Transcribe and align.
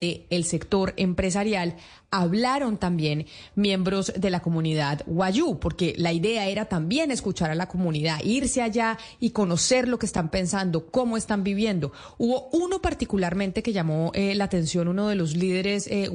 el 0.00 0.44
sector 0.44 0.94
empresarial, 0.96 1.74
hablaron 2.12 2.78
también 2.78 3.26
miembros 3.56 4.12
de 4.16 4.30
la 4.30 4.40
comunidad 4.40 5.02
Guayú, 5.06 5.58
porque 5.58 5.94
la 5.98 6.12
idea 6.12 6.46
era 6.46 6.66
también 6.66 7.10
escuchar 7.10 7.50
a 7.50 7.56
la 7.56 7.66
comunidad, 7.66 8.20
irse 8.22 8.62
allá 8.62 8.96
y 9.18 9.30
conocer 9.30 9.88
lo 9.88 9.98
que 9.98 10.06
están 10.06 10.30
pensando, 10.30 10.86
cómo 10.86 11.16
están 11.16 11.42
viviendo. 11.42 11.92
Hubo 12.16 12.48
uno 12.52 12.80
particularmente 12.80 13.64
que 13.64 13.72
llamó 13.72 14.12
eh, 14.14 14.36
la 14.36 14.44
atención, 14.44 14.86
uno 14.86 15.08
de 15.08 15.16
los 15.16 15.36
líderes 15.36 15.88
eh, 15.88 16.08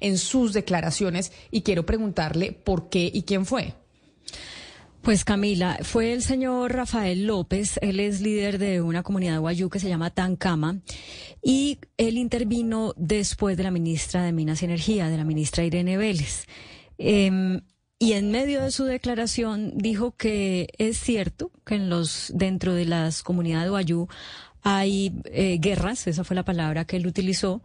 en 0.00 0.18
sus 0.18 0.54
declaraciones, 0.54 1.32
y 1.50 1.60
quiero 1.60 1.84
preguntarle 1.84 2.52
por 2.52 2.88
qué 2.88 3.10
y 3.12 3.22
quién 3.22 3.44
fue. 3.44 3.74
Pues 5.02 5.24
Camila, 5.24 5.78
fue 5.82 6.12
el 6.12 6.22
señor 6.22 6.74
Rafael 6.74 7.26
López, 7.26 7.76
él 7.82 7.98
es 7.98 8.20
líder 8.20 8.58
de 8.58 8.80
una 8.80 9.02
comunidad 9.02 9.40
guayú 9.40 9.68
que 9.68 9.80
se 9.80 9.88
llama 9.88 10.10
Tancama 10.10 10.78
y 11.42 11.80
él 11.96 12.16
intervino 12.18 12.94
después 12.96 13.56
de 13.56 13.64
la 13.64 13.72
ministra 13.72 14.22
de 14.22 14.30
Minas 14.30 14.62
y 14.62 14.66
Energía, 14.66 15.08
de 15.08 15.16
la 15.16 15.24
ministra 15.24 15.64
Irene 15.64 15.96
Vélez. 15.96 16.46
Em, 16.98 17.62
y 17.98 18.12
en 18.12 18.30
medio 18.30 18.62
de 18.62 18.70
su 18.70 18.84
declaración 18.84 19.72
dijo 19.76 20.12
que 20.16 20.68
es 20.78 20.98
cierto 20.98 21.50
que 21.66 21.74
en 21.74 21.90
los 21.90 22.30
dentro 22.32 22.72
de 22.72 22.84
las 22.84 23.24
comunidades 23.24 23.70
guayú 23.70 24.06
hay 24.62 25.20
eh, 25.24 25.58
guerras, 25.60 26.06
esa 26.06 26.22
fue 26.22 26.36
la 26.36 26.44
palabra 26.44 26.84
que 26.84 26.96
él 26.96 27.08
utilizó, 27.08 27.60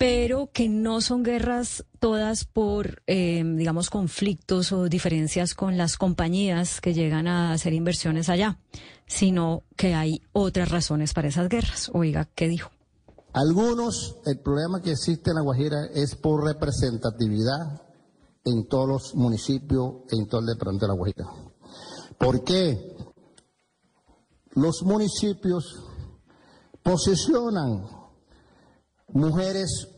pero 0.00 0.48
que 0.50 0.70
no 0.70 1.02
son 1.02 1.22
guerras 1.22 1.84
todas 1.98 2.46
por, 2.46 3.02
eh, 3.06 3.44
digamos, 3.44 3.90
conflictos 3.90 4.72
o 4.72 4.88
diferencias 4.88 5.52
con 5.52 5.76
las 5.76 5.98
compañías 5.98 6.80
que 6.80 6.94
llegan 6.94 7.26
a 7.26 7.52
hacer 7.52 7.74
inversiones 7.74 8.30
allá, 8.30 8.58
sino 9.06 9.62
que 9.76 9.92
hay 9.92 10.22
otras 10.32 10.70
razones 10.70 11.12
para 11.12 11.28
esas 11.28 11.50
guerras. 11.50 11.90
Oiga, 11.92 12.30
¿qué 12.34 12.48
dijo? 12.48 12.70
Algunos, 13.34 14.16
el 14.24 14.38
problema 14.38 14.80
que 14.80 14.92
existe 14.92 15.32
en 15.32 15.36
La 15.36 15.42
Guajira 15.42 15.84
es 15.92 16.16
por 16.16 16.46
representatividad 16.46 17.82
en 18.46 18.68
todos 18.68 18.88
los 18.88 19.14
municipios, 19.14 19.96
en 20.12 20.26
todo 20.26 20.40
el 20.40 20.46
departamento 20.46 20.86
de 20.86 20.92
La 20.92 20.96
Guajira. 20.96 21.26
¿Por 22.16 22.42
qué? 22.42 22.96
Los 24.54 24.82
municipios 24.82 25.78
posicionan 26.82 27.99
mujeres 29.12 29.88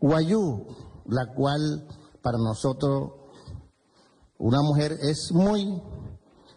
guayú, 0.00 0.66
la 1.06 1.32
cual 1.34 1.86
para 2.22 2.38
nosotros 2.38 3.12
una 4.38 4.62
mujer 4.62 4.92
es 5.00 5.32
muy 5.32 5.82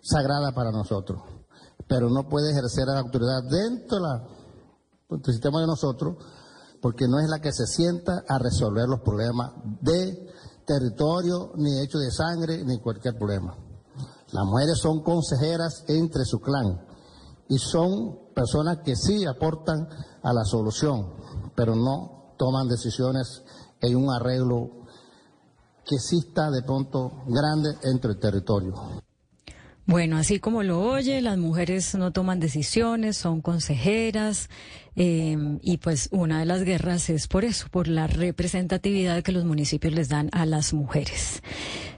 sagrada 0.01 0.51
para 0.51 0.71
nosotros, 0.71 1.21
pero 1.87 2.09
no 2.09 2.29
puede 2.29 2.51
ejercer 2.51 2.85
la 2.87 2.99
autoridad 2.99 3.43
dentro 3.49 3.99
del 5.09 5.23
sistema 5.25 5.61
de 5.61 5.67
nosotros 5.67 6.17
porque 6.81 7.07
no 7.07 7.19
es 7.19 7.29
la 7.29 7.39
que 7.39 7.51
se 7.51 7.65
sienta 7.67 8.23
a 8.27 8.39
resolver 8.39 8.87
los 8.87 9.01
problemas 9.01 9.51
de 9.81 10.27
territorio, 10.65 11.51
ni 11.55 11.79
hecho 11.79 11.99
de 11.99 12.11
sangre, 12.11 12.63
ni 12.63 12.79
cualquier 12.79 13.17
problema. 13.17 13.55
Las 14.31 14.45
mujeres 14.45 14.79
son 14.79 15.03
consejeras 15.03 15.83
entre 15.87 16.25
su 16.25 16.39
clan 16.39 16.85
y 17.49 17.57
son 17.57 18.33
personas 18.33 18.79
que 18.83 18.95
sí 18.95 19.25
aportan 19.25 19.87
a 20.23 20.33
la 20.33 20.43
solución 20.43 21.20
pero 21.55 21.75
no 21.75 22.33
toman 22.37 22.67
decisiones 22.67 23.43
en 23.81 23.95
un 23.95 24.13
arreglo 24.13 24.85
que 25.85 25.95
exista 25.95 26.49
de 26.49 26.63
pronto 26.63 27.23
grande 27.27 27.69
entre 27.83 28.11
el 28.11 28.19
territorio. 28.19 29.00
Bueno, 29.85 30.17
así 30.17 30.39
como 30.39 30.63
lo 30.63 30.79
oye, 30.79 31.21
las 31.21 31.37
mujeres 31.37 31.95
no 31.95 32.11
toman 32.11 32.39
decisiones, 32.39 33.17
son 33.17 33.41
consejeras 33.41 34.49
eh, 34.95 35.37
y 35.61 35.77
pues 35.77 36.09
una 36.11 36.39
de 36.39 36.45
las 36.45 36.63
guerras 36.63 37.09
es 37.09 37.27
por 37.27 37.45
eso, 37.45 37.67
por 37.69 37.87
la 37.87 38.07
representatividad 38.07 39.23
que 39.23 39.31
los 39.31 39.43
municipios 39.43 39.93
les 39.93 40.07
dan 40.07 40.29
a 40.33 40.45
las 40.45 40.73
mujeres. 40.73 41.41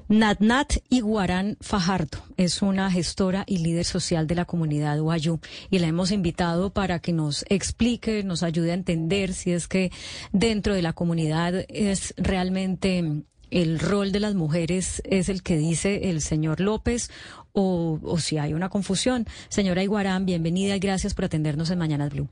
Natnat 0.09 0.77
Iguarán 0.89 1.57
Fajardo 1.61 2.19
es 2.37 2.61
una 2.61 2.91
gestora 2.91 3.43
y 3.47 3.59
líder 3.59 3.85
social 3.85 4.27
de 4.27 4.35
la 4.35 4.45
comunidad 4.45 4.99
Guayú 4.99 5.39
y 5.69 5.79
la 5.79 5.87
hemos 5.87 6.11
invitado 6.11 6.71
para 6.71 6.99
que 6.99 7.13
nos 7.13 7.45
explique, 7.49 8.23
nos 8.23 8.43
ayude 8.43 8.71
a 8.71 8.75
entender 8.75 9.33
si 9.33 9.51
es 9.51 9.67
que 9.67 9.91
dentro 10.31 10.73
de 10.73 10.81
la 10.81 10.93
comunidad 10.93 11.65
es 11.67 12.13
realmente 12.17 13.23
el 13.53 13.79
rol 13.79 14.11
de 14.11 14.19
las 14.19 14.33
mujeres 14.33 15.01
es 15.05 15.29
el 15.29 15.43
que 15.43 15.57
dice 15.57 16.09
el 16.09 16.21
señor 16.21 16.59
López 16.59 17.11
o, 17.51 17.99
si 18.17 18.39
hay 18.39 18.53
una 18.53 18.69
confusión. 18.69 19.27
Señora 19.47 19.83
Iguarán, 19.83 20.25
bienvenida 20.25 20.75
y 20.75 20.79
gracias 20.79 21.13
por 21.13 21.25
atendernos 21.25 21.69
en 21.69 21.77
Mañanas 21.77 22.11
Blue. 22.11 22.27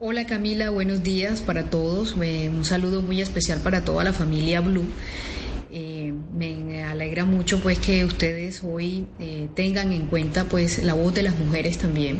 Hola 0.00 0.26
Camila, 0.26 0.70
buenos 0.70 1.02
días 1.04 1.40
para 1.40 1.70
todos. 1.70 2.14
Un 2.14 2.64
saludo 2.64 3.00
muy 3.00 3.20
especial 3.20 3.60
para 3.60 3.84
toda 3.84 4.02
la 4.02 4.12
familia 4.12 4.60
Blue. 4.60 4.86
Eh, 5.70 6.12
me 6.34 6.82
alegra 6.82 7.24
mucho 7.24 7.60
pues 7.60 7.78
que 7.78 8.04
ustedes 8.04 8.62
hoy 8.64 9.06
eh, 9.20 9.48
tengan 9.54 9.92
en 9.92 10.06
cuenta 10.06 10.44
pues 10.44 10.82
la 10.82 10.94
voz 10.94 11.14
de 11.14 11.22
las 11.22 11.38
mujeres 11.38 11.78
también, 11.78 12.18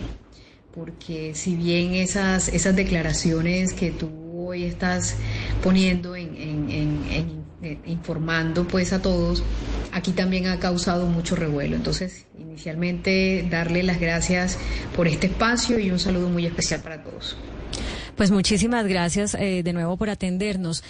porque 0.75 1.35
si 1.35 1.55
bien 1.57 1.95
esas, 1.95 2.49
esas 2.49 2.77
declaraciones 2.77 3.73
que 3.73 3.93
tú 3.93 4.27
hoy 4.47 4.65
estás 4.65 5.17
poniendo 5.63 6.15
en, 6.15 7.36
eh, 7.63 7.79
informando 7.87 8.67
pues 8.67 8.93
a 8.93 9.01
todos, 9.01 9.43
aquí 9.93 10.13
también 10.13 10.47
ha 10.47 10.59
causado 10.59 11.07
mucho 11.07 11.37
revuelo. 11.37 11.77
Entonces, 11.77 12.27
inicialmente 12.39 13.47
darle 13.51 13.83
las 13.83 14.01
gracias 14.01 14.59
por 14.95 15.09
este 15.09 15.29
espacio 15.29 15.79
y 15.79 15.91
un 15.91 15.99
saludo 15.99 16.29
muy 16.29 16.47
especial 16.47 16.83
para 16.83 17.03
todos. 17.03 17.37
Pues 18.17 18.31
muchísimas 18.31 18.87
gracias 18.87 19.33
de 19.33 19.73
nuevo 19.75 19.99
por 19.99 20.09
atendernos 20.09 20.83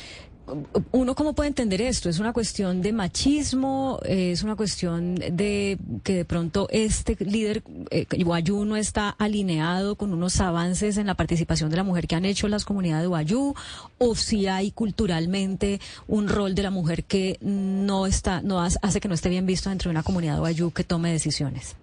uno 0.92 1.14
cómo 1.14 1.34
puede 1.34 1.48
entender 1.48 1.80
esto? 1.82 2.08
¿Es 2.08 2.18
una 2.18 2.32
cuestión 2.32 2.82
de 2.82 2.92
machismo? 2.92 4.00
¿Es 4.04 4.42
una 4.42 4.56
cuestión 4.56 5.16
de 5.16 5.78
que 6.04 6.14
de 6.14 6.24
pronto 6.24 6.68
este 6.70 7.16
líder 7.20 7.62
eh, 7.90 8.06
Guayú 8.24 8.64
no 8.64 8.76
está 8.76 9.10
alineado 9.10 9.96
con 9.96 10.12
unos 10.12 10.40
avances 10.40 10.96
en 10.96 11.06
la 11.06 11.14
participación 11.14 11.70
de 11.70 11.76
la 11.76 11.84
mujer 11.84 12.06
que 12.06 12.14
han 12.14 12.24
hecho 12.24 12.48
las 12.48 12.64
comunidades 12.64 13.04
de 13.04 13.08
Guayú? 13.08 13.54
¿O 13.98 14.14
si 14.14 14.46
hay 14.46 14.70
culturalmente 14.70 15.80
un 16.06 16.28
rol 16.28 16.54
de 16.54 16.62
la 16.62 16.70
mujer 16.70 17.04
que 17.04 17.38
no 17.40 18.06
está, 18.06 18.40
no 18.42 18.60
hace 18.60 19.00
que 19.00 19.08
no 19.08 19.14
esté 19.14 19.28
bien 19.28 19.46
visto 19.46 19.68
dentro 19.68 19.88
de 19.88 19.92
una 19.92 20.02
comunidad 20.02 20.34
de 20.34 20.40
Guayú 20.40 20.70
que 20.70 20.84
tome 20.84 21.10
decisiones? 21.10 21.76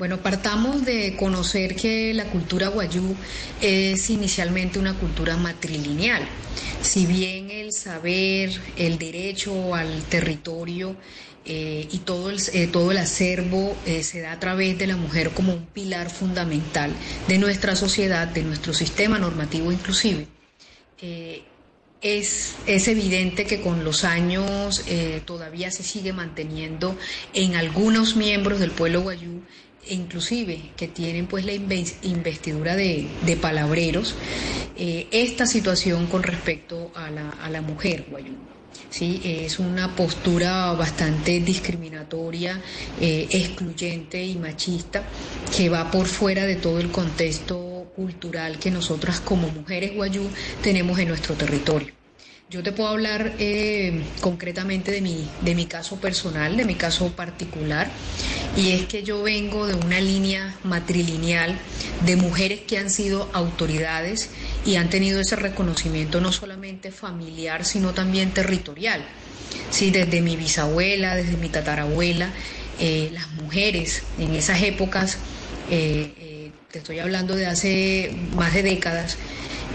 Bueno, 0.00 0.16
partamos 0.16 0.86
de 0.86 1.14
conocer 1.14 1.76
que 1.76 2.14
la 2.14 2.24
cultura 2.24 2.68
guayú 2.68 3.14
es 3.60 4.08
inicialmente 4.08 4.78
una 4.78 4.94
cultura 4.94 5.36
matrilineal. 5.36 6.26
Si 6.80 7.04
bien 7.04 7.49
saber, 7.72 8.50
el 8.76 8.98
derecho 8.98 9.74
al 9.74 10.02
territorio 10.04 10.96
eh, 11.44 11.88
y 11.90 11.98
todo 11.98 12.30
el, 12.30 12.38
eh, 12.52 12.66
todo 12.66 12.90
el 12.90 12.98
acervo 12.98 13.74
eh, 13.86 14.02
se 14.02 14.20
da 14.20 14.32
a 14.32 14.38
través 14.38 14.78
de 14.78 14.86
la 14.86 14.96
mujer 14.96 15.30
como 15.30 15.54
un 15.54 15.66
pilar 15.66 16.10
fundamental 16.10 16.92
de 17.28 17.38
nuestra 17.38 17.74
sociedad, 17.76 18.28
de 18.28 18.42
nuestro 18.42 18.74
sistema 18.74 19.18
normativo 19.18 19.72
inclusive. 19.72 20.26
Es, 22.02 22.54
es, 22.66 22.88
evidente 22.88 23.46
que 23.46 23.62
con 23.62 23.84
los 23.84 24.04
años 24.04 24.84
todavía 25.24 25.70
se 25.70 25.82
sigue 25.82 26.12
manteniendo 26.12 26.96
en 27.32 27.56
algunos 27.56 28.16
miembros 28.16 28.60
del 28.60 28.70
pueblo 28.70 29.00
guayú 29.02 29.42
inclusive 29.88 30.70
que 30.76 30.88
tienen 30.88 31.26
pues 31.26 31.44
la 31.44 31.52
investidura 31.52 32.76
de, 32.76 33.08
palabreros, 33.40 34.14
eh, 34.76 35.06
esta 35.10 35.46
situación 35.46 36.06
con 36.06 36.22
respecto 36.22 36.90
a 36.94 37.10
la, 37.10 37.30
a 37.30 37.50
la 37.50 37.62
mujer 37.62 38.06
guayú. 38.10 38.34
Sí, 38.90 39.20
es 39.24 39.60
una 39.60 39.94
postura 39.94 40.72
bastante 40.72 41.38
discriminatoria, 41.40 42.60
eh, 43.00 43.28
excluyente 43.30 44.24
y 44.24 44.34
machista 44.36 45.04
que 45.56 45.68
va 45.68 45.90
por 45.92 46.06
fuera 46.06 46.44
de 46.44 46.56
todo 46.56 46.80
el 46.80 46.90
contexto 46.90 47.92
cultural 47.94 48.58
que 48.58 48.70
nosotras 48.70 49.20
como 49.20 49.48
mujeres 49.48 49.94
guayú 49.94 50.28
tenemos 50.62 50.98
en 50.98 51.08
nuestro 51.08 51.34
territorio. 51.34 51.99
Yo 52.50 52.64
te 52.64 52.72
puedo 52.72 52.88
hablar 52.88 53.34
eh, 53.38 54.02
concretamente 54.20 54.90
de 54.90 55.00
mi, 55.00 55.30
de 55.42 55.54
mi 55.54 55.66
caso 55.66 56.00
personal, 56.00 56.56
de 56.56 56.64
mi 56.64 56.74
caso 56.74 57.12
particular, 57.12 57.92
y 58.56 58.72
es 58.72 58.86
que 58.86 59.04
yo 59.04 59.22
vengo 59.22 59.68
de 59.68 59.74
una 59.74 60.00
línea 60.00 60.58
matrilineal 60.64 61.60
de 62.00 62.16
mujeres 62.16 62.62
que 62.66 62.76
han 62.76 62.90
sido 62.90 63.30
autoridades 63.34 64.30
y 64.66 64.74
han 64.74 64.90
tenido 64.90 65.20
ese 65.20 65.36
reconocimiento 65.36 66.20
no 66.20 66.32
solamente 66.32 66.90
familiar, 66.90 67.64
sino 67.64 67.94
también 67.94 68.34
territorial. 68.34 69.04
Sí, 69.70 69.92
desde 69.92 70.20
mi 70.20 70.34
bisabuela, 70.34 71.14
desde 71.14 71.36
mi 71.36 71.50
tatarabuela, 71.50 72.32
eh, 72.80 73.10
las 73.12 73.30
mujeres 73.30 74.02
en 74.18 74.34
esas 74.34 74.60
épocas, 74.62 75.18
eh, 75.70 76.50
te 76.72 76.78
estoy 76.78 76.98
hablando 76.98 77.36
de 77.36 77.46
hace 77.46 78.12
más 78.34 78.54
de 78.54 78.64
décadas, 78.64 79.18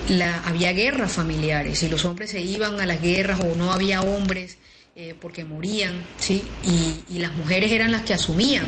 la, 0.10 0.42
había 0.44 0.72
guerras 0.74 1.12
familiares 1.12 1.82
y 1.84 1.90
los 1.90 2.06
hombres 2.06 2.32
se 2.32 2.42
iban 2.42 2.80
a 2.80 2.86
las 2.86 3.02
guerras 3.02 3.40
o 3.42 3.56
no 3.56 3.72
había 3.72 4.02
hombres 4.02 4.58
eh, 4.98 5.14
porque 5.20 5.44
morían, 5.44 6.06
¿sí? 6.18 6.42
Y, 6.64 7.20
las 7.20 7.34
mujeres 7.34 7.72
eran 7.72 7.92
las 7.92 8.04
que 8.04 8.14
asumían 8.14 8.66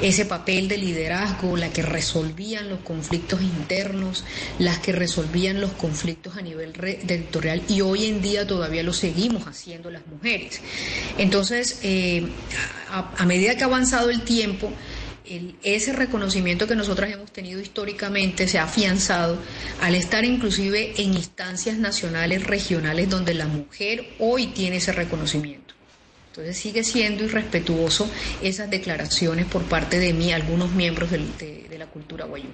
ese 0.00 0.24
papel 0.24 0.68
de 0.68 0.78
liderazgo, 0.78 1.56
las 1.56 1.70
que 1.70 1.82
resolvían 1.82 2.70
los 2.70 2.80
conflictos 2.80 3.42
internos, 3.42 4.24
las 4.58 4.78
que 4.78 4.92
resolvían 4.92 5.60
los 5.60 5.72
conflictos 5.72 6.38
a 6.38 6.40
nivel 6.40 6.72
territorial 6.72 7.62
y 7.68 7.82
hoy 7.82 8.06
en 8.06 8.22
día 8.22 8.46
todavía 8.46 8.82
lo 8.82 8.94
seguimos 8.94 9.46
haciendo 9.46 9.90
las 9.90 10.06
mujeres. 10.06 10.62
Entonces, 11.18 11.80
eh, 11.82 12.26
a, 12.90 13.26
medida 13.26 13.54
que 13.56 13.64
ha 13.64 13.66
avanzado 13.66 14.08
el 14.08 14.22
tiempo, 14.22 14.72
ese 15.62 15.92
reconocimiento 15.92 16.66
que 16.66 16.74
nosotras 16.74 17.10
hemos 17.10 17.30
tenido 17.30 17.60
históricamente 17.60 18.48
se 18.48 18.58
ha 18.58 18.64
afianzado 18.64 19.38
al 19.80 19.94
estar 19.94 20.24
inclusive 20.24 20.94
en 21.00 21.14
instancias 21.14 21.78
nacionales, 21.78 22.46
regionales, 22.46 23.08
donde 23.08 23.34
la 23.34 23.46
mujer 23.46 24.06
hoy 24.18 24.48
tiene 24.48 24.76
ese 24.76 24.92
reconocimiento. 24.92 25.74
Entonces 26.28 26.56
sigue 26.58 26.84
siendo 26.84 27.24
irrespetuoso 27.24 28.08
esas 28.42 28.70
declaraciones 28.70 29.46
por 29.46 29.62
parte 29.64 29.98
de 29.98 30.12
mí, 30.12 30.32
algunos 30.32 30.72
miembros 30.72 31.10
de, 31.10 31.66
la 31.76 31.86
cultura 31.86 32.26
guayú. 32.26 32.48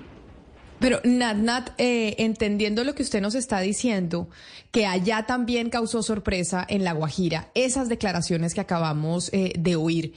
Pero 0.79 1.01
Nat, 1.05 1.37
Nat 1.37 1.71
eh, 1.79 2.15
entendiendo 2.19 2.85
lo 2.85 2.95
que 2.95 3.03
usted 3.03 3.21
nos 3.21 3.35
está 3.35 3.61
diciendo, 3.61 4.29
que 4.71 4.87
allá 4.87 5.25
también 5.27 5.71
causó 5.71 6.03
sorpresa 6.03 6.67
en 6.69 6.85
La 6.85 6.93
Guajira, 6.93 7.51
esas 7.55 7.89
declaraciones 7.89 8.55
que 8.55 8.61
acabamos 8.61 9.31
eh, 9.33 9.53
de 9.59 9.77
oír, 9.77 10.15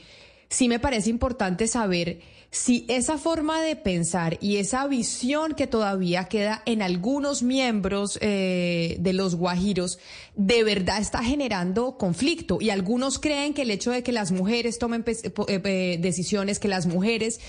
sí 0.48 0.68
me 0.68 0.78
parece 0.78 1.10
importante 1.10 1.66
saber 1.66 2.20
si 2.52 2.84
esa 2.88 3.16
forma 3.16 3.62
de 3.62 3.76
pensar 3.76 4.36
y 4.40 4.56
esa 4.56 4.88
visión 4.88 5.54
que 5.54 5.68
todavía 5.68 6.24
queda 6.24 6.62
en 6.66 6.82
algunos 6.82 7.44
miembros 7.44 8.18
eh, 8.20 8.96
de 8.98 9.12
los 9.12 9.36
guajiros 9.36 10.00
de 10.34 10.64
verdad 10.64 10.98
está 10.98 11.22
generando 11.22 11.96
conflicto 11.96 12.58
y 12.60 12.70
algunos 12.70 13.20
creen 13.20 13.54
que 13.54 13.62
el 13.62 13.70
hecho 13.70 13.92
de 13.92 14.02
que 14.02 14.10
las 14.10 14.32
mujeres 14.32 14.80
tomen 14.80 15.04
eh, 15.06 15.32
eh, 15.46 15.98
decisiones, 16.00 16.58
que 16.58 16.66
las 16.66 16.86
mujeres 16.86 17.40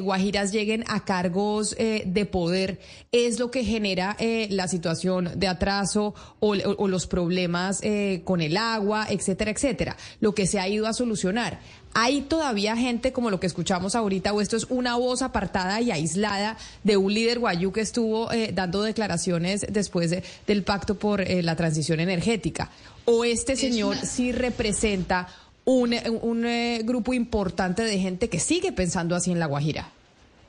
guajiras 0.00 0.52
lleguen 0.52 0.84
a 0.88 1.04
cargos 1.04 1.74
de 1.76 2.26
poder 2.30 2.80
es 3.12 3.38
lo 3.38 3.50
que 3.50 3.64
genera 3.64 4.16
la 4.50 4.68
situación 4.68 5.30
de 5.36 5.48
atraso 5.48 6.14
o, 6.40 6.54
o 6.56 6.88
los 6.88 7.06
problemas 7.06 7.80
con 8.24 8.40
el 8.40 8.56
agua, 8.56 9.06
etcétera, 9.08 9.50
etcétera, 9.50 9.96
lo 10.20 10.34
que 10.34 10.46
se 10.46 10.58
ha 10.58 10.68
ido 10.68 10.86
a 10.86 10.92
solucionar. 10.92 11.60
¿Hay 11.98 12.20
todavía 12.20 12.76
gente 12.76 13.10
como 13.10 13.30
lo 13.30 13.40
que 13.40 13.46
escuchamos 13.46 13.94
ahorita 13.94 14.34
o 14.34 14.42
esto 14.42 14.58
es 14.58 14.66
una 14.68 14.96
voz 14.96 15.22
apartada 15.22 15.80
y 15.80 15.90
aislada 15.90 16.58
de 16.84 16.98
un 16.98 17.14
líder 17.14 17.38
guayú 17.38 17.72
que 17.72 17.80
estuvo 17.80 18.30
eh, 18.32 18.50
dando 18.52 18.82
declaraciones 18.82 19.64
después 19.70 20.14
del 20.46 20.62
pacto 20.62 20.96
por 20.96 21.22
eh, 21.22 21.42
la 21.42 21.56
transición 21.56 22.00
energética? 22.00 22.70
¿O 23.06 23.24
este 23.24 23.56
señor 23.56 23.96
sí 23.96 24.30
representa 24.30 25.26
un, 25.64 25.94
eh, 25.94 26.82
grupo 26.84 27.14
importante 27.14 27.82
de 27.82 27.98
gente 27.98 28.28
que 28.28 28.40
sigue 28.40 28.72
pensando 28.72 29.16
así 29.16 29.32
en 29.32 29.38
La 29.38 29.46
Guajira? 29.46 29.90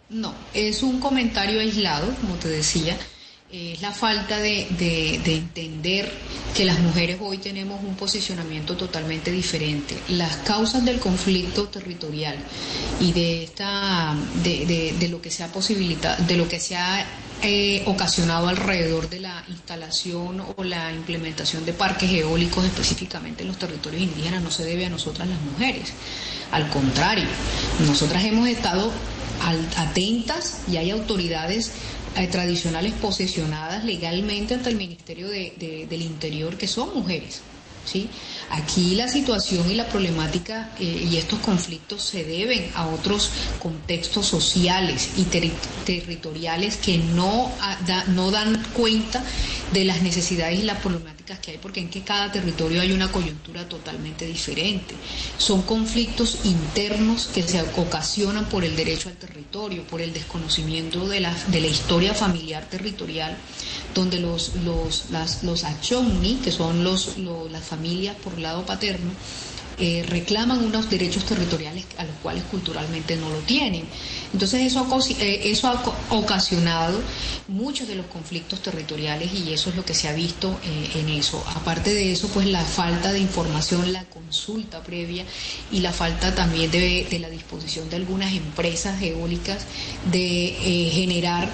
No, 0.09 0.33
es 0.53 0.83
un 0.83 0.99
comentario 0.99 1.61
aislado, 1.61 2.13
como 2.19 2.35
te 2.35 2.49
decía 2.49 2.97
es 3.51 3.81
la 3.81 3.91
falta 3.91 4.39
de, 4.39 4.67
entender 5.25 6.11
que 6.55 6.65
las 6.65 6.79
mujeres 6.79 7.17
hoy 7.21 7.37
tenemos 7.37 7.81
un 7.83 7.95
posicionamiento 7.95 8.75
totalmente 8.75 9.31
diferente. 9.31 9.97
Las 10.09 10.37
causas 10.37 10.83
del 10.83 10.99
conflicto 10.99 11.69
territorial 11.69 12.35
y 12.99 13.13
de 13.13 13.43
esta 13.43 14.15
de, 14.43 15.07
lo 15.09 15.21
que 15.21 15.31
se 15.31 15.43
ha 15.43 15.47
de 15.47 16.37
lo 16.37 16.47
que 16.49 16.59
se 16.59 16.75
ha 16.75 17.05
eh, 17.41 17.83
ocasionado 17.85 18.47
alrededor 18.49 19.09
de 19.09 19.21
la 19.21 19.43
instalación 19.47 20.41
o 20.41 20.63
la 20.63 20.91
implementación 20.91 21.65
de 21.65 21.73
parques 21.73 22.11
eólicos 22.11 22.65
específicamente 22.65 23.43
en 23.43 23.49
los 23.49 23.57
territorios 23.57 24.01
indígenas 24.01 24.41
no 24.41 24.51
se 24.51 24.65
debe 24.65 24.85
a 24.85 24.89
nosotras 24.89 25.27
las 25.27 25.39
mujeres. 25.39 25.93
Al 26.51 26.69
contrario, 26.69 27.27
nosotras 27.85 28.25
hemos 28.25 28.47
estado 28.49 28.91
atentas 29.77 30.61
y 30.69 30.77
hay 30.77 30.91
autoridades 30.91 31.71
tradicionales 32.25 32.93
posesionadas 32.93 33.85
legalmente 33.85 34.55
ante 34.55 34.69
el 34.69 34.75
Ministerio 34.75 35.27
del 35.29 36.01
Interior, 36.01 36.57
que 36.57 36.67
son 36.67 36.93
mujeres. 36.95 37.41
¿sí? 37.87 38.09
Aquí 38.49 38.95
la 38.95 39.07
situación 39.07 39.69
y 39.69 39.75
la 39.75 39.87
problemática 39.87 40.71
eh, 40.79 41.07
y 41.09 41.17
estos 41.17 41.39
conflictos 41.39 42.03
se 42.03 42.23
deben 42.23 42.69
a 42.75 42.87
otros 42.87 43.31
contextos 43.61 44.25
sociales 44.25 45.11
y 45.17 45.23
territoriales 45.85 46.77
que 46.77 46.97
no, 46.97 47.51
no 48.07 48.31
dan 48.31 48.63
cuenta 48.73 49.23
de 49.73 49.85
las 49.85 50.01
necesidades 50.01 50.59
y 50.59 50.63
las 50.63 50.79
que 51.35 51.51
hay, 51.51 51.57
porque 51.57 51.81
en 51.81 51.89
que 51.89 52.03
cada 52.03 52.31
territorio 52.31 52.81
hay 52.81 52.91
una 52.91 53.11
coyuntura 53.11 53.67
totalmente 53.67 54.25
diferente. 54.25 54.95
Son 55.37 55.61
conflictos 55.63 56.39
internos 56.45 57.27
que 57.27 57.43
se 57.43 57.61
ocasionan 57.75 58.45
por 58.45 58.63
el 58.63 58.75
derecho 58.75 59.09
al 59.09 59.17
territorio, 59.17 59.83
por 59.83 60.01
el 60.01 60.13
desconocimiento 60.13 61.07
de 61.07 61.19
la, 61.19 61.33
de 61.47 61.59
la 61.61 61.67
historia 61.67 62.13
familiar 62.13 62.65
territorial, 62.69 63.37
donde 63.93 64.19
los, 64.19 64.55
los, 64.63 65.09
las, 65.11 65.43
los 65.43 65.65
que 66.43 66.51
son 66.51 66.83
los, 66.83 67.17
las 67.17 67.63
familias 67.63 68.15
por 68.23 68.39
lado 68.39 68.65
paterno, 68.65 69.11
eh, 69.79 70.03
reclaman 70.07 70.65
unos 70.65 70.89
derechos 70.89 71.23
territoriales 71.25 71.85
a 71.99 72.03
los 72.03 72.15
cuales 72.23 72.43
culturalmente 72.45 73.15
no 73.15 73.29
lo 73.29 73.37
tienen. 73.39 73.83
Entonces 74.33 74.61
eso, 74.61 74.87
eh, 75.19 75.41
eso 75.45 75.67
ha 75.67 75.83
ocasionado 76.09 76.99
muchos 77.47 77.87
de 77.87 77.93
los 77.93 78.07
conflictos 78.07 78.63
territoriales 78.63 79.31
y 79.33 79.53
eso 79.53 79.69
es 79.69 79.75
lo 79.75 79.85
que 79.85 79.93
se 79.93 80.07
ha 80.07 80.13
visto 80.13 80.59
eh, 80.63 80.99
en 80.99 81.09
eso. 81.09 81.43
Aparte 81.55 81.93
de 81.93 82.11
eso, 82.11 82.27
pues 82.29 82.47
la 82.47 82.65
falta 82.65 83.13
de 83.13 83.19
información, 83.19 83.93
la 83.93 84.05
consulta 84.05 84.81
previa 84.81 85.25
y 85.71 85.81
la 85.81 85.93
falta 85.93 86.33
también 86.33 86.71
de, 86.71 87.17
la 87.19 87.29
disposición 87.29 87.87
de 87.91 87.97
algunas 87.97 88.33
empresas 88.33 88.99
eólicas 88.99 89.65
de 90.11 90.89
generar, 90.91 91.51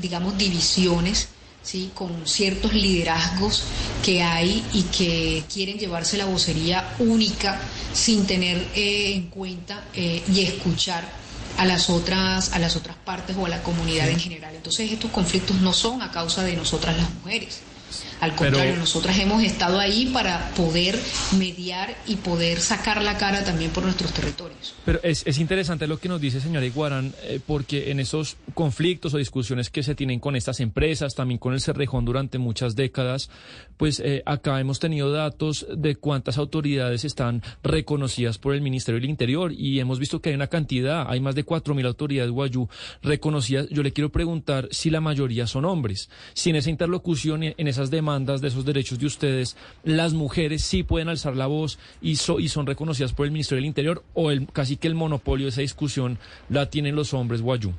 digamos, 0.00 0.36
divisiones 0.36 1.28
¿sí? 1.66 1.90
con 1.94 2.26
ciertos 2.26 2.72
liderazgos 2.72 3.64
que 4.04 4.22
hay 4.22 4.64
y 4.72 4.82
que 4.84 5.44
quieren 5.52 5.78
llevarse 5.78 6.16
la 6.16 6.24
vocería 6.24 6.94
única 7.00 7.60
sin 7.92 8.26
tener 8.26 8.56
eh, 8.74 9.14
en 9.14 9.26
cuenta 9.28 9.84
eh, 9.92 10.22
y 10.32 10.42
escuchar 10.42 11.04
a 11.58 11.64
las 11.64 11.90
otras 11.90 12.52
a 12.52 12.58
las 12.58 12.76
otras 12.76 12.96
partes 12.96 13.36
o 13.36 13.46
a 13.46 13.48
la 13.48 13.62
comunidad 13.62 14.08
en 14.08 14.20
general. 14.20 14.54
Entonces 14.54 14.92
estos 14.92 15.10
conflictos 15.10 15.60
no 15.60 15.72
son 15.72 16.02
a 16.02 16.10
causa 16.10 16.44
de 16.44 16.54
nosotras 16.54 16.96
las 16.96 17.12
mujeres. 17.14 17.60
Al 18.20 18.34
contrario, 18.34 18.76
nosotras 18.76 19.18
hemos 19.18 19.42
estado 19.42 19.78
ahí 19.78 20.06
para 20.06 20.50
poder 20.50 20.98
mediar 21.38 21.94
y 22.06 22.16
poder 22.16 22.60
sacar 22.60 23.02
la 23.02 23.18
cara 23.18 23.44
también 23.44 23.70
por 23.70 23.84
nuestros 23.84 24.12
territorios. 24.12 24.74
Pero 24.84 25.00
es, 25.02 25.26
es 25.26 25.38
interesante 25.38 25.86
lo 25.86 25.98
que 25.98 26.08
nos 26.08 26.20
dice 26.20 26.40
señora 26.40 26.64
Iguarán, 26.64 27.14
eh, 27.24 27.40
porque 27.44 27.90
en 27.90 28.00
esos 28.00 28.36
conflictos 28.54 29.12
o 29.14 29.18
discusiones 29.18 29.68
que 29.68 29.82
se 29.82 29.94
tienen 29.94 30.18
con 30.18 30.34
estas 30.34 30.60
empresas, 30.60 31.14
también 31.14 31.38
con 31.38 31.52
el 31.52 31.60
Cerrejón 31.60 32.04
durante 32.04 32.38
muchas 32.38 32.74
décadas, 32.74 33.28
pues 33.76 34.00
eh, 34.00 34.22
acá 34.24 34.58
hemos 34.60 34.80
tenido 34.80 35.12
datos 35.12 35.66
de 35.74 35.96
cuántas 35.96 36.38
autoridades 36.38 37.04
están 37.04 37.42
reconocidas 37.62 38.38
por 38.38 38.54
el 38.54 38.62
Ministerio 38.62 39.00
del 39.00 39.10
Interior 39.10 39.52
y 39.52 39.78
hemos 39.80 39.98
visto 39.98 40.20
que 40.20 40.30
hay 40.30 40.34
una 40.34 40.46
cantidad, 40.46 41.06
hay 41.08 41.20
más 41.20 41.34
de 41.34 41.44
4.000 41.44 41.86
autoridades 41.86 42.30
guayú 42.30 42.68
reconocidas. 43.02 43.68
Yo 43.70 43.82
le 43.82 43.92
quiero 43.92 44.10
preguntar 44.10 44.68
si 44.70 44.90
la 44.90 45.00
mayoría 45.00 45.46
son 45.46 45.64
hombres, 45.64 46.08
si 46.34 46.50
en 46.50 46.56
esa 46.56 46.70
interlocución, 46.70 47.42
en 47.42 47.68
esas 47.76 47.90
demandas, 47.90 48.40
de 48.40 48.48
esos 48.48 48.64
derechos 48.64 48.98
de 48.98 49.06
ustedes, 49.06 49.56
las 49.84 50.12
mujeres 50.12 50.62
sí 50.62 50.82
pueden 50.82 51.08
alzar 51.08 51.36
la 51.36 51.46
voz 51.46 51.78
y, 52.00 52.12
y 52.12 52.48
son 52.48 52.66
reconocidas 52.66 53.12
por 53.12 53.26
el 53.26 53.32
Ministerio 53.32 53.60
del 53.60 53.66
Interior 53.66 54.04
o 54.14 54.30
el, 54.30 54.46
casi 54.52 54.76
que 54.76 54.88
el 54.88 54.94
monopolio 54.94 55.46
de 55.46 55.50
esa 55.50 55.60
discusión 55.60 56.18
la 56.48 56.70
tienen 56.70 56.96
los 56.96 57.14
hombres 57.14 57.42
guayú? 57.42 57.72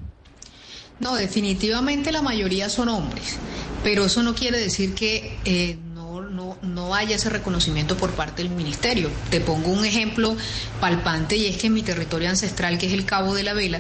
No, 1.00 1.16
definitivamente 1.16 2.12
la 2.12 2.22
mayoría 2.22 2.70
son 2.70 2.90
hombres, 2.90 3.38
pero 3.84 4.06
eso 4.06 4.24
no 4.24 4.34
quiere 4.34 4.60
decir 4.60 4.96
que 4.96 5.38
eh, 5.46 5.78
no, 5.94 6.58
no, 6.62 6.96
haya 6.96 7.16
ese 7.16 7.30
reconocimiento 7.30 7.96
por 7.98 8.12
parte 8.12 8.42
del 8.42 8.52
ministerio. 8.52 9.10
Te 9.30 9.40
pongo 9.40 9.70
un 9.70 9.86
ejemplo 9.86 10.36
palpante 10.80 11.36
y 11.36 11.46
es 11.46 11.58
que 11.58 11.68
en 11.68 11.74
mi 11.74 11.84
territorio 11.84 12.30
ancestral, 12.30 12.78
que 12.80 12.88
es 12.88 12.94
el 12.94 13.06
Cabo 13.06 13.36
de 13.36 13.44
la 13.44 13.54
Vela, 13.54 13.80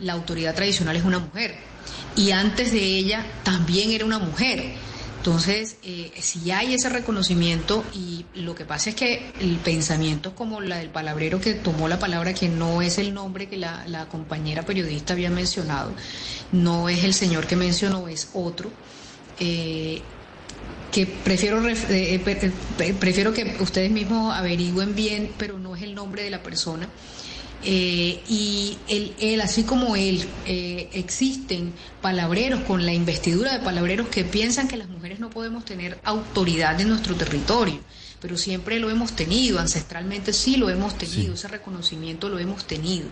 la 0.00 0.12
autoridad 0.12 0.54
tradicional 0.54 0.96
es 0.96 1.04
una 1.04 1.20
mujer 1.20 1.56
y 2.16 2.32
antes 2.32 2.72
de 2.72 2.80
ella 2.80 3.24
también 3.44 3.90
era 3.90 4.04
una 4.04 4.18
mujer. 4.18 4.74
Entonces, 5.28 5.76
eh, 5.82 6.10
si 6.22 6.52
hay 6.52 6.72
ese 6.72 6.88
reconocimiento 6.88 7.84
y 7.92 8.24
lo 8.34 8.54
que 8.54 8.64
pasa 8.64 8.88
es 8.88 8.96
que 8.96 9.30
el 9.40 9.56
pensamiento 9.58 10.34
como 10.34 10.62
la 10.62 10.78
del 10.78 10.88
palabrero 10.88 11.38
que 11.38 11.52
tomó 11.52 11.86
la 11.86 11.98
palabra, 11.98 12.32
que 12.32 12.48
no 12.48 12.80
es 12.80 12.96
el 12.96 13.12
nombre 13.12 13.46
que 13.46 13.58
la, 13.58 14.06
compañera 14.10 14.62
periodista 14.62 15.12
había 15.12 15.28
mencionado, 15.28 15.92
no 16.50 16.88
es 16.88 17.04
el 17.04 17.12
señor 17.12 17.46
que 17.46 17.56
mencionó, 17.56 18.08
es 18.08 18.30
otro. 18.32 18.70
Eh, 19.38 20.00
que 20.92 21.04
prefiero 21.04 21.60
eh, 21.68 22.94
prefiero 22.98 23.34
que 23.34 23.54
ustedes 23.60 23.90
mismos 23.90 24.34
averigüen 24.34 24.94
bien, 24.94 25.30
pero 25.36 25.58
no 25.58 25.76
es 25.76 25.82
el 25.82 25.94
nombre 25.94 26.22
de 26.22 26.30
la 26.30 26.42
persona. 26.42 26.88
Eh, 27.64 28.22
y 28.28 28.78
él, 28.88 29.40
así 29.40 29.64
como 29.64 29.96
él, 29.96 30.24
eh, 30.46 30.88
existen 30.92 31.72
palabreros 32.00 32.60
con 32.60 32.86
la 32.86 32.92
investidura 32.92 33.52
de 33.52 33.64
palabreros 33.64 34.08
que 34.08 34.24
piensan 34.24 34.68
que 34.68 34.76
las 34.76 34.88
mujeres 34.88 35.18
no 35.18 35.30
podemos 35.30 35.64
tener 35.64 35.98
autoridad 36.04 36.80
en 36.80 36.88
nuestro 36.88 37.16
territorio 37.16 37.80
pero 38.20 38.36
siempre 38.36 38.78
lo 38.80 38.90
hemos 38.90 39.12
tenido, 39.12 39.58
ancestralmente 39.60 40.32
sí 40.32 40.56
lo 40.56 40.70
hemos 40.70 40.98
tenido, 40.98 41.34
ese 41.34 41.48
reconocimiento 41.48 42.28
lo 42.28 42.38
hemos 42.38 42.66
tenido. 42.66 43.06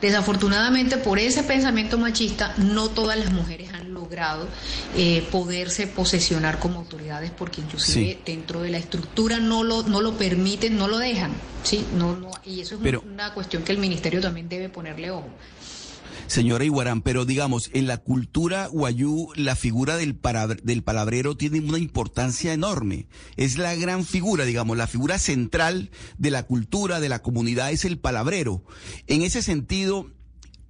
Desafortunadamente 0.00 0.98
por 0.98 1.18
ese 1.18 1.42
pensamiento 1.42 1.98
machista 1.98 2.54
no 2.58 2.88
todas 2.90 3.18
las 3.18 3.32
mujeres 3.32 3.72
han 3.72 3.79
logrado 4.10 4.48
eh, 4.96 5.26
poderse 5.30 5.86
posesionar 5.86 6.58
como 6.58 6.80
autoridades 6.80 7.30
porque 7.30 7.60
inclusive 7.60 8.18
dentro 8.26 8.62
de 8.62 8.70
la 8.70 8.78
estructura 8.78 9.38
no 9.38 9.62
lo, 9.62 9.84
no 9.84 10.00
lo 10.00 10.18
permiten, 10.18 10.76
no 10.76 10.88
lo 10.88 10.98
dejan, 10.98 11.30
¿sí? 11.62 11.86
No, 11.96 12.16
no, 12.16 12.32
y 12.44 12.60
eso 12.60 12.74
es 12.82 12.94
una 13.04 13.32
cuestión 13.32 13.62
que 13.62 13.70
el 13.70 13.78
ministerio 13.78 14.20
también 14.20 14.48
debe 14.48 14.68
ponerle 14.68 15.12
ojo 15.12 15.28
señora 16.26 16.64
Iguarán, 16.64 17.02
pero 17.02 17.24
digamos, 17.24 17.70
en 17.72 17.88
la 17.88 17.96
cultura 17.96 18.68
guayú, 18.68 19.30
la 19.34 19.56
figura 19.56 19.96
del, 19.96 20.16
del 20.62 20.82
palabrero 20.84 21.36
tiene 21.36 21.58
una 21.58 21.78
importancia 21.78 22.52
enorme. 22.52 23.06
Es 23.36 23.58
la 23.58 23.74
gran 23.74 24.04
figura, 24.04 24.44
digamos, 24.44 24.76
la 24.76 24.86
figura 24.86 25.18
central 25.18 25.90
de 26.18 26.30
la 26.30 26.44
cultura, 26.44 27.00
de 27.00 27.08
la 27.08 27.20
comunidad, 27.20 27.72
es 27.72 27.84
el 27.84 27.98
palabrero. 27.98 28.62
En 29.08 29.22
ese 29.22 29.42
sentido, 29.42 30.08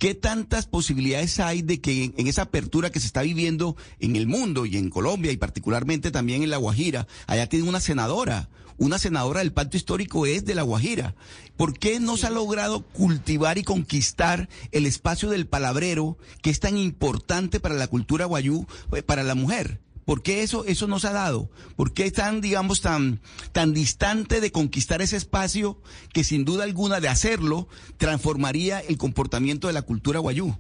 ¿Qué 0.00 0.14
tantas 0.14 0.64
posibilidades 0.64 1.40
hay 1.40 1.60
de 1.60 1.82
que 1.82 2.14
en, 2.16 2.26
esa 2.26 2.40
apertura 2.40 2.88
que 2.88 3.00
se 3.00 3.06
está 3.06 3.20
viviendo 3.20 3.76
en 3.98 4.16
el 4.16 4.26
mundo 4.26 4.64
y 4.64 4.78
en 4.78 4.88
Colombia 4.88 5.30
y 5.30 5.36
particularmente 5.36 6.10
también 6.10 6.42
en 6.42 6.48
La 6.48 6.56
Guajira, 6.56 7.06
allá 7.26 7.46
tiene 7.50 7.68
una 7.68 7.80
senadora, 7.80 8.48
una 8.78 8.98
senadora 8.98 9.40
del 9.40 9.52
pacto 9.52 9.76
histórico 9.76 10.24
es 10.24 10.46
de 10.46 10.54
La 10.54 10.62
Guajira. 10.62 11.14
¿Por 11.58 11.78
qué 11.78 12.00
no 12.00 12.16
se 12.16 12.28
ha 12.28 12.30
logrado 12.30 12.80
cultivar 12.80 13.58
y 13.58 13.62
conquistar 13.62 14.48
el 14.72 14.86
espacio 14.86 15.28
del 15.28 15.46
palabrero 15.46 16.16
que 16.40 16.48
es 16.48 16.60
tan 16.60 16.78
importante 16.78 17.60
para 17.60 17.74
la 17.74 17.86
cultura 17.86 18.24
guayú, 18.24 18.66
eh, 18.96 19.02
para 19.02 19.22
la 19.22 19.34
mujer? 19.34 19.82
¿Por 20.04 20.22
qué 20.22 20.42
eso, 20.42 20.64
eso 20.64 20.86
no 20.86 20.98
se 20.98 21.08
ha 21.08 21.12
dado? 21.12 21.50
¿Por 21.76 21.92
qué 21.92 22.10
tan, 22.10 22.40
digamos, 22.40 22.80
tan, 22.80 23.20
tan 23.52 23.72
distante 23.72 24.40
de 24.40 24.52
conquistar 24.52 25.02
ese 25.02 25.16
espacio 25.16 25.80
que 26.12 26.24
sin 26.24 26.44
duda 26.44 26.64
alguna 26.64 27.00
de 27.00 27.08
hacerlo 27.08 27.68
transformaría 27.96 28.80
el 28.80 28.98
comportamiento 28.98 29.66
de 29.66 29.74
la 29.74 29.82
cultura 29.82 30.18
guayú? 30.18 30.56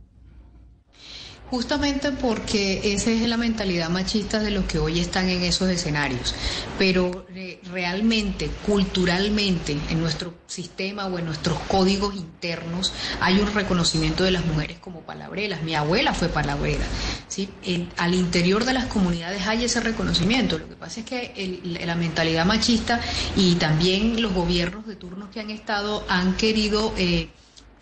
Justamente 1.50 2.12
porque 2.12 2.92
esa 2.94 3.10
es 3.10 3.22
la 3.28 3.36
mentalidad 3.36 3.90
machista 3.90 4.38
de 4.38 4.52
los 4.52 4.66
que 4.66 4.78
hoy 4.78 5.00
están 5.00 5.28
en 5.28 5.42
esos 5.42 5.68
escenarios. 5.68 6.32
Pero 6.78 7.26
eh, 7.34 7.60
realmente, 7.72 8.48
culturalmente, 8.64 9.76
en 9.90 10.00
nuestro 10.00 10.34
sistema 10.46 11.06
o 11.06 11.18
en 11.18 11.26
nuestros 11.26 11.58
códigos 11.60 12.14
internos 12.14 12.92
hay 13.20 13.40
un 13.40 13.52
reconocimiento 13.52 14.22
de 14.22 14.30
las 14.30 14.46
mujeres 14.46 14.78
como 14.78 15.00
palabreras. 15.00 15.62
Mi 15.62 15.74
abuela 15.74 16.14
fue 16.14 16.28
palabrera. 16.28 16.84
¿sí? 17.26 17.48
al 17.96 18.14
interior 18.14 18.64
de 18.64 18.74
las 18.74 18.86
comunidades 18.86 19.46
hay 19.46 19.64
ese 19.64 19.80
reconocimiento. 19.80 20.56
Lo 20.56 20.68
que 20.68 20.76
pasa 20.76 21.00
es 21.00 21.06
que 21.06 21.60
la 21.64 21.96
mentalidad 21.96 22.46
machista 22.46 23.00
y 23.36 23.56
también 23.56 24.22
los 24.22 24.32
gobiernos 24.32 24.86
de 24.86 24.94
turnos 24.94 25.30
que 25.30 25.40
han 25.40 25.50
estado 25.50 26.04
han 26.08 26.36
querido... 26.36 26.92
Eh, 26.96 27.28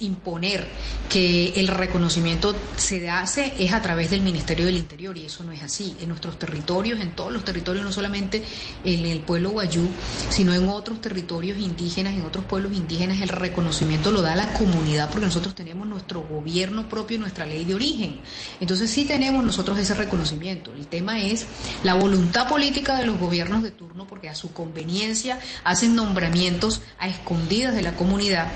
imponer 0.00 0.66
que 1.08 1.54
el 1.56 1.68
reconocimiento 1.68 2.54
se 2.76 3.08
hace 3.10 3.54
es 3.58 3.72
a 3.72 3.82
través 3.82 4.10
del 4.10 4.20
Ministerio 4.20 4.66
del 4.66 4.76
Interior 4.76 5.16
y 5.16 5.24
eso 5.24 5.42
no 5.42 5.52
es 5.52 5.62
así. 5.62 5.96
En 6.00 6.08
nuestros 6.08 6.38
territorios, 6.38 7.00
en 7.00 7.12
todos 7.12 7.32
los 7.32 7.44
territorios, 7.44 7.84
no 7.84 7.92
solamente 7.92 8.42
en 8.84 9.06
el 9.06 9.20
pueblo 9.20 9.50
guayú, 9.50 9.88
sino 10.30 10.54
en 10.54 10.68
otros 10.68 11.00
territorios 11.00 11.58
indígenas, 11.58 12.14
en 12.14 12.22
otros 12.22 12.44
pueblos 12.44 12.72
indígenas, 12.72 13.20
el 13.20 13.28
reconocimiento 13.28 14.10
lo 14.10 14.22
da 14.22 14.36
la 14.36 14.52
comunidad 14.52 15.10
porque 15.10 15.26
nosotros 15.26 15.54
tenemos 15.54 15.86
nuestro 15.86 16.22
gobierno 16.22 16.88
propio 16.88 17.16
y 17.16 17.20
nuestra 17.20 17.46
ley 17.46 17.64
de 17.64 17.74
origen. 17.74 18.20
Entonces 18.60 18.90
sí 18.90 19.04
tenemos 19.04 19.44
nosotros 19.44 19.78
ese 19.78 19.94
reconocimiento. 19.94 20.72
El 20.72 20.86
tema 20.86 21.20
es 21.20 21.46
la 21.82 21.94
voluntad 21.94 22.48
política 22.48 22.96
de 22.96 23.06
los 23.06 23.18
gobiernos 23.18 23.62
de 23.62 23.70
turno 23.70 24.06
porque 24.06 24.28
a 24.28 24.34
su 24.34 24.52
conveniencia 24.52 25.40
hacen 25.64 25.94
nombramientos 25.94 26.82
a 26.98 27.08
escondidas 27.08 27.74
de 27.74 27.82
la 27.82 27.94
comunidad 27.94 28.48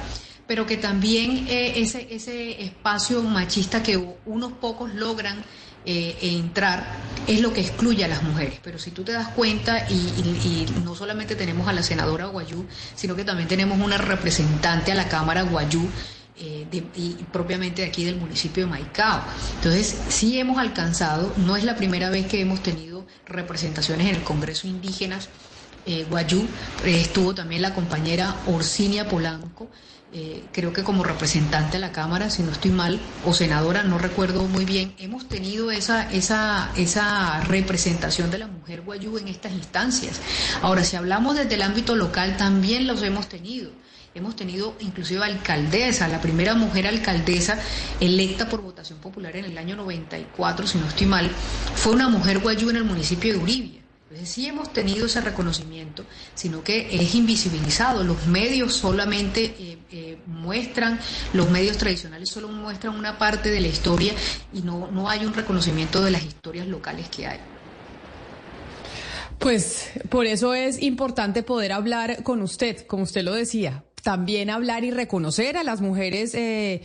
pero 0.53 0.67
que 0.67 0.77
también 0.77 1.47
eh, 1.49 1.81
ese, 1.81 2.09
ese 2.11 2.63
espacio 2.63 3.23
machista 3.23 3.83
que 3.83 3.97
unos 4.27 4.53
pocos 4.53 4.93
logran 4.93 5.43
eh, 5.87 6.15
entrar 6.21 6.85
es 7.27 7.41
lo 7.41 7.55
que 7.55 7.63
excluye 7.63 8.05
a 8.05 8.09
las 8.09 8.23
mujeres. 8.23 8.61
Pero 8.63 8.79
si 8.79 8.91
tú 8.91 9.03
te 9.03 9.13
das 9.13 9.29
cuenta, 9.29 9.89
y, 9.89 10.67
no 10.85 10.95
solamente 10.95 11.37
tenemos 11.37 11.69
a 11.69 11.73
la 11.73 11.83
senadora 11.83 12.27
Guayú, 12.27 12.67
sino 12.95 13.17
que 13.17 13.25
también 13.25 13.49
tenemos 13.49 13.81
una 13.81 13.97
representante 13.97 14.93
a 14.93 14.95
la 14.95 15.09
Cámara 15.09 15.41
Guayú, 15.41 15.89
eh, 16.37 16.67
y 16.97 17.15
propiamente 17.33 17.83
aquí 17.83 18.05
del 18.05 18.17
municipio 18.17 18.67
de 18.67 18.71
Maicao. 18.73 19.23
Entonces, 19.55 20.03
sí 20.11 20.39
hemos 20.39 20.59
alcanzado, 20.59 21.33
no 21.39 21.57
es 21.57 21.65
la 21.65 21.77
primera 21.77 22.11
vez 22.11 22.27
que 22.27 22.43
hemos 22.43 22.63
tenido 22.63 23.07
representaciones 23.25 24.07
en 24.07 24.17
el 24.17 24.23
Congreso 24.23 24.67
Indígenas 24.67 25.31
Guayú, 26.09 26.47
estuvo 26.85 27.35
también 27.35 27.63
la 27.63 27.75
compañera 27.75 28.37
Orsinia 28.47 29.09
Polanco. 29.09 29.69
Eh, 30.15 30.45
creo 30.53 30.75
que 30.75 30.85
como 30.85 31.05
representante 31.05 31.73
de 31.73 31.79
la 31.79 31.91
Cámara, 31.91 32.29
si 32.29 32.43
no 32.43 32.53
estoy 32.53 32.71
mal, 32.71 33.01
o 33.25 33.33
senadora, 33.33 33.83
no 33.83 33.97
recuerdo 33.97 34.45
muy 34.45 34.67
bien, 34.67 34.95
hemos 34.99 35.27
tenido 35.27 35.71
esa, 35.71 36.11
esa, 36.13 36.71
esa 36.77 37.41
representación 37.45 38.31
de 38.31 38.37
la 38.37 38.47
mujer 38.47 38.83
guayú 38.83 39.17
en 39.17 39.29
estas 39.29 39.53
instancias. 39.53 40.21
Ahora, 40.61 40.85
si 40.85 40.97
hablamos 40.97 41.37
desde 41.37 41.55
el 41.55 41.63
ámbito 41.63 41.97
local, 41.97 42.37
también 42.37 42.87
los 42.87 43.03
hemos 43.03 43.27
tenido. 43.27 43.71
Hemos 44.15 44.37
tenido 44.37 44.77
inclusive 44.81 45.25
alcaldesa, 45.25 46.07
la 46.09 46.21
primera 46.21 46.55
mujer 46.55 46.87
alcaldesa 46.87 47.59
electa 47.99 48.47
por 48.51 48.61
votación 48.61 48.99
popular 48.99 49.35
en 49.37 49.47
el 49.47 49.57
año 49.57 49.77
94, 49.77 50.67
si 50.67 50.77
no 50.77 50.87
estoy 50.89 51.07
mal, 51.07 51.31
fue 51.75 51.95
una 51.95 52.11
mujer 52.11 52.41
guayú 52.41 52.69
en 52.69 52.77
el 52.77 52.85
municipio 52.85 53.33
de 53.33 53.39
Uribia. 53.39 53.82
Sí 54.25 54.47
hemos 54.47 54.73
tenido 54.73 55.07
ese 55.07 55.21
reconocimiento, 55.21 56.05
sino 56.35 56.63
que 56.63 56.95
es 56.95 57.15
invisibilizado. 57.15 58.05
Los 58.05 58.27
medios 58.27 58.73
solamente 58.75 59.55
eh, 59.59 59.79
eh, 59.91 60.19
muestran, 60.27 61.01
los 61.33 61.51
medios 61.51 61.77
tradicionales 61.77 62.29
solo 62.29 62.49
muestran 62.49 62.95
una 62.95 63.19
parte 63.19 63.51
de 63.51 63.61
la 63.61 63.69
historia 63.69 64.15
y 64.53 64.63
no, 64.63 64.91
no 64.91 65.09
hay 65.09 65.25
un 65.25 65.35
reconocimiento 65.35 66.03
de 66.03 66.11
las 66.11 66.25
historias 66.25 66.67
locales 66.67 67.09
que 67.09 67.27
hay. 67.27 67.39
Pues 69.39 69.91
por 70.09 70.27
eso 70.27 70.55
es 70.55 70.81
importante 70.81 71.43
poder 71.43 71.73
hablar 71.73 72.23
con 72.23 72.43
usted, 72.43 72.87
como 72.87 73.03
usted 73.03 73.25
lo 73.25 73.33
decía, 73.33 73.83
también 74.03 74.51
hablar 74.51 74.85
y 74.85 74.91
reconocer 74.91 75.57
a 75.57 75.65
las 75.65 75.81
mujeres. 75.81 76.35
Eh, 76.35 76.83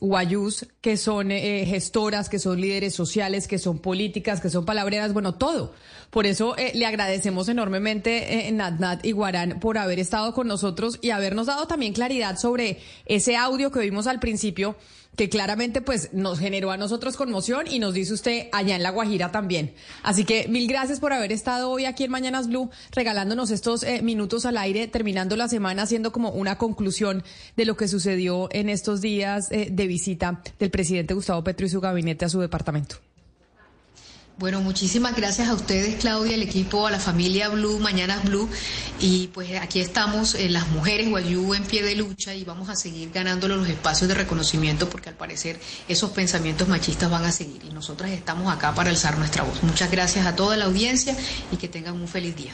guayús 0.00 0.66
que 0.80 0.96
son 0.96 1.30
eh, 1.30 1.64
gestoras, 1.66 2.28
que 2.28 2.38
son 2.38 2.60
líderes 2.60 2.94
sociales, 2.94 3.48
que 3.48 3.58
son 3.58 3.78
políticas, 3.78 4.40
que 4.40 4.50
son 4.50 4.64
palabreras, 4.64 5.12
bueno, 5.12 5.34
todo. 5.34 5.72
Por 6.10 6.26
eso 6.26 6.56
eh, 6.56 6.72
le 6.74 6.86
agradecemos 6.86 7.48
enormemente, 7.48 8.48
eh, 8.48 8.52
Natnat 8.52 9.04
y 9.04 9.12
Guarán, 9.12 9.60
por 9.60 9.78
haber 9.78 9.98
estado 9.98 10.32
con 10.32 10.48
nosotros 10.48 10.98
y 11.02 11.10
habernos 11.10 11.46
dado 11.46 11.66
también 11.66 11.92
claridad 11.92 12.38
sobre 12.38 12.80
ese 13.06 13.36
audio 13.36 13.70
que 13.70 13.80
vimos 13.80 14.06
al 14.06 14.20
principio 14.20 14.76
que 15.18 15.28
claramente 15.28 15.82
pues 15.82 16.10
nos 16.12 16.38
generó 16.38 16.70
a 16.70 16.76
nosotros 16.76 17.16
conmoción 17.16 17.66
y 17.68 17.80
nos 17.80 17.92
dice 17.92 18.14
usted 18.14 18.46
allá 18.52 18.76
en 18.76 18.84
La 18.84 18.90
Guajira 18.90 19.32
también. 19.32 19.74
Así 20.04 20.24
que 20.24 20.46
mil 20.46 20.68
gracias 20.68 21.00
por 21.00 21.12
haber 21.12 21.32
estado 21.32 21.70
hoy 21.70 21.86
aquí 21.86 22.04
en 22.04 22.12
Mañanas 22.12 22.46
Blue 22.46 22.70
regalándonos 22.92 23.50
estos 23.50 23.82
eh, 23.82 24.00
minutos 24.00 24.46
al 24.46 24.56
aire, 24.56 24.86
terminando 24.86 25.34
la 25.34 25.48
semana 25.48 25.82
haciendo 25.82 26.12
como 26.12 26.30
una 26.30 26.56
conclusión 26.56 27.24
de 27.56 27.64
lo 27.64 27.76
que 27.76 27.88
sucedió 27.88 28.48
en 28.52 28.68
estos 28.68 29.00
días 29.00 29.50
eh, 29.50 29.70
de 29.72 29.86
visita 29.88 30.40
del 30.60 30.70
presidente 30.70 31.14
Gustavo 31.14 31.42
Petro 31.42 31.66
y 31.66 31.68
su 31.68 31.80
gabinete 31.80 32.24
a 32.24 32.28
su 32.28 32.38
departamento. 32.38 33.07
Bueno, 34.38 34.60
muchísimas 34.60 35.16
gracias 35.16 35.48
a 35.48 35.54
ustedes, 35.54 35.96
Claudia, 35.96 36.34
al 36.34 36.42
equipo, 36.42 36.86
a 36.86 36.92
la 36.92 37.00
familia 37.00 37.48
Blue, 37.48 37.80
Mañanas 37.80 38.22
Blue. 38.22 38.48
Y 39.00 39.26
pues 39.34 39.60
aquí 39.60 39.80
estamos, 39.80 40.36
eh, 40.36 40.48
las 40.48 40.68
mujeres 40.68 41.10
Guayú 41.10 41.54
en 41.54 41.64
pie 41.64 41.82
de 41.82 41.96
lucha 41.96 42.32
y 42.36 42.44
vamos 42.44 42.68
a 42.68 42.76
seguir 42.76 43.10
ganándole 43.10 43.56
los 43.56 43.68
espacios 43.68 44.06
de 44.06 44.14
reconocimiento 44.14 44.88
porque 44.88 45.08
al 45.08 45.16
parecer 45.16 45.58
esos 45.88 46.12
pensamientos 46.12 46.68
machistas 46.68 47.10
van 47.10 47.24
a 47.24 47.32
seguir. 47.32 47.64
Y 47.68 47.72
nosotras 47.72 48.12
estamos 48.12 48.54
acá 48.54 48.72
para 48.76 48.90
alzar 48.90 49.18
nuestra 49.18 49.42
voz. 49.42 49.60
Muchas 49.64 49.90
gracias 49.90 50.24
a 50.24 50.36
toda 50.36 50.56
la 50.56 50.66
audiencia 50.66 51.16
y 51.50 51.56
que 51.56 51.66
tengan 51.66 51.94
un 52.00 52.06
feliz 52.06 52.36
día. 52.36 52.52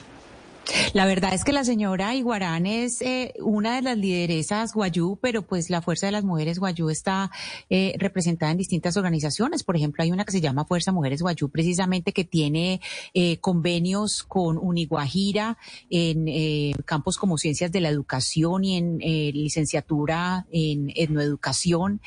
La 0.93 1.07
verdad 1.07 1.35
es 1.35 1.45
que 1.45 1.53
la 1.53 1.65
señora 1.65 2.15
Iguarán 2.15 2.67
es 2.67 3.03
eh, 3.03 3.35
una 3.41 3.77
de 3.77 3.83
las 3.83 3.99
lideresas 3.99 4.73
Guayú, 4.73 5.19
pero 5.21 5.43
pues 5.43 5.71
la 5.71 5.83
Fuerza 5.83 6.07
de 6.07 6.13
las 6.13 6.25
Mujeres 6.25 6.59
Guayú 6.59 6.89
está 6.91 7.31
eh, 7.69 7.95
representada 7.99 8.53
en 8.53 8.59
distintas 8.59 8.97
organizaciones. 8.97 9.63
Por 9.63 9.77
ejemplo, 9.77 10.03
hay 10.03 10.13
una 10.13 10.25
que 10.25 10.33
se 10.33 10.41
llama 10.41 10.65
Fuerza 10.65 10.93
Mujeres 10.93 11.21
Guayú, 11.21 11.49
precisamente 11.51 12.13
que 12.13 12.25
tiene 12.25 12.81
eh, 13.13 13.39
convenios 13.39 14.23
con 14.23 14.59
Uniguajira 14.59 15.59
en 15.91 16.73
campos 16.85 17.17
como 17.19 17.39
ciencias 17.39 17.71
de 17.71 17.81
la 17.81 17.89
educación 17.89 18.65
y 18.65 18.77
en 18.77 18.99
licenciatura 18.99 20.47
en 20.51 20.91
etnoeducación. 20.95 22.01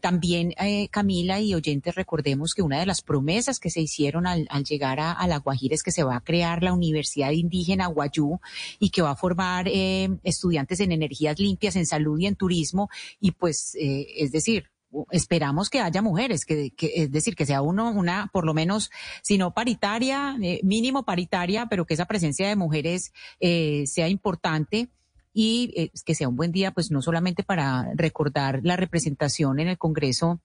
también, 0.00 0.54
Camila 0.90 1.40
y 1.40 1.54
oyentes, 1.54 1.94
recordemos 1.94 2.54
que 2.54 2.62
una 2.62 2.78
de 2.78 2.86
las 2.86 3.02
promesas 3.02 3.58
que 3.58 3.70
se 3.70 3.80
hicieron 3.80 4.26
al, 4.26 4.46
llegar 4.64 5.00
a, 5.00 5.12
a 5.12 5.26
La 5.26 5.38
Guajira 5.38 5.74
es 5.74 5.82
que 5.82 5.92
se 5.92 6.02
va 6.02 6.16
a 6.16 6.20
crear 6.20 6.62
la 6.62 6.72
Universidad 6.72 7.30
Indígena 7.30 7.49
indígena 7.50 7.86
Guayú 7.86 8.40
y 8.78 8.90
que 8.90 9.02
va 9.02 9.10
a 9.10 9.16
formar 9.16 9.66
eh, 9.68 10.08
estudiantes 10.22 10.80
en 10.80 10.92
energías 10.92 11.38
limpias, 11.38 11.76
en 11.76 11.86
salud 11.86 12.18
y 12.18 12.26
en 12.26 12.36
turismo. 12.36 12.88
Y 13.18 13.32
pues, 13.32 13.74
eh, 13.74 14.06
es 14.16 14.30
decir, 14.30 14.70
esperamos 15.10 15.68
que 15.68 15.80
haya 15.80 16.02
mujeres, 16.02 16.44
que, 16.44 16.72
es 16.78 17.10
decir, 17.10 17.34
que 17.34 17.46
sea 17.46 17.62
uno, 17.62 17.90
una, 17.90 18.30
por 18.32 18.44
lo 18.44 18.54
menos, 18.54 18.90
si 19.22 19.38
no 19.38 19.52
paritaria, 19.52 20.36
eh, 20.42 20.60
mínimo 20.62 21.04
paritaria, 21.04 21.66
pero 21.66 21.86
que 21.86 21.94
esa 21.94 22.06
presencia 22.06 22.48
de 22.48 22.56
mujeres 22.56 23.12
sea 23.40 24.08
importante 24.08 24.88
y 25.32 25.90
que 26.04 26.14
sea 26.14 26.28
un 26.28 26.34
buen 26.34 26.50
día, 26.50 26.72
pues 26.72 26.90
no 26.90 27.02
solamente 27.02 27.44
para 27.44 27.92
recordar 27.94 28.60
la 28.64 28.76
representación 28.76 29.60
en 29.60 29.68
el 29.68 29.78
Congreso 29.78 30.40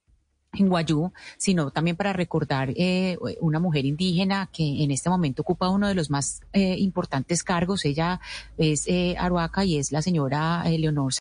en 0.57 0.69
Guayú, 0.69 1.11
sino 1.37 1.71
también 1.71 1.95
para 1.95 2.13
recordar 2.13 2.71
eh, 2.75 3.17
una 3.41 3.59
mujer 3.59 3.85
indígena 3.85 4.49
que 4.51 4.83
en 4.83 4.91
este 4.91 5.09
momento 5.09 5.41
ocupa 5.41 5.69
uno 5.69 5.87
de 5.87 5.95
los 5.95 6.09
más 6.09 6.41
eh, 6.53 6.75
importantes 6.77 7.43
cargos. 7.43 7.85
Ella 7.85 8.19
es 8.57 8.87
eh, 8.87 9.15
Aruaca 9.17 9.65
y 9.65 9.77
es 9.77 9.91
la 9.91 10.01
señora 10.01 10.63
Leonor 10.65 11.13